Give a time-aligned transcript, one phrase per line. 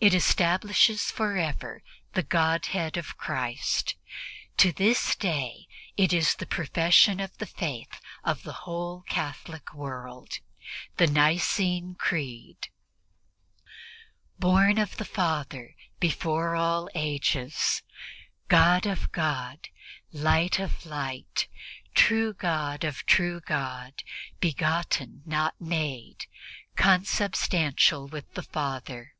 [0.00, 1.82] It establishes forever
[2.12, 3.94] the Godhead of Christ.
[4.58, 10.40] To this day it is the profession of Faith of the whole Catholic world
[10.98, 12.68] the Nicene Creed.
[14.38, 17.80] "Born of the Father before all ages,
[18.48, 19.68] God of God,
[20.12, 21.48] Light of Light,
[21.94, 24.02] true God of true God,
[24.38, 26.26] begotten not made,
[26.76, 29.12] consubstantial with the Father